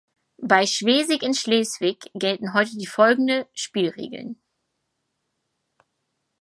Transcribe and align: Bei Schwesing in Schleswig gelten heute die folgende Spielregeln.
Bei 0.41 0.65
Schwesing 0.65 1.21
in 1.21 1.35
Schleswig 1.35 2.09
gelten 2.15 2.55
heute 2.55 2.75
die 2.75 2.87
folgende 2.87 3.47
Spielregeln. 3.53 4.41